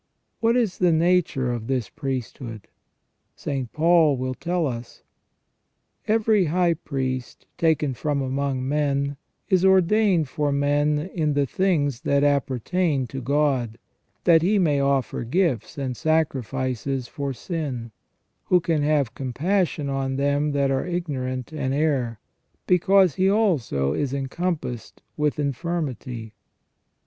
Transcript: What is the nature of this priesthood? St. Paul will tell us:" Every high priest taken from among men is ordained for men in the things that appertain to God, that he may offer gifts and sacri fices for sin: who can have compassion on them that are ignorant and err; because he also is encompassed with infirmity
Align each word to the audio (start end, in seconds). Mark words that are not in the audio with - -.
What 0.39 0.55
is 0.57 0.79
the 0.79 0.91
nature 0.91 1.53
of 1.53 1.67
this 1.67 1.87
priesthood? 1.87 2.67
St. 3.35 3.71
Paul 3.71 4.17
will 4.17 4.33
tell 4.33 4.65
us:" 4.65 5.03
Every 6.15 6.45
high 6.45 6.73
priest 6.73 7.45
taken 7.55 7.93
from 7.93 8.19
among 8.19 8.67
men 8.67 9.17
is 9.47 9.63
ordained 9.63 10.27
for 10.27 10.51
men 10.51 10.97
in 10.97 11.35
the 11.35 11.45
things 11.45 12.01
that 12.01 12.23
appertain 12.23 13.05
to 13.09 13.21
God, 13.21 13.77
that 14.23 14.41
he 14.41 14.57
may 14.57 14.79
offer 14.79 15.23
gifts 15.23 15.77
and 15.77 15.95
sacri 15.95 16.41
fices 16.41 17.07
for 17.07 17.31
sin: 17.31 17.91
who 18.45 18.59
can 18.59 18.81
have 18.81 19.13
compassion 19.13 19.87
on 19.87 20.15
them 20.15 20.51
that 20.53 20.71
are 20.71 20.83
ignorant 20.87 21.51
and 21.53 21.75
err; 21.75 22.19
because 22.65 23.13
he 23.13 23.29
also 23.29 23.93
is 23.93 24.15
encompassed 24.15 25.03
with 25.15 25.37
infirmity 25.37 26.33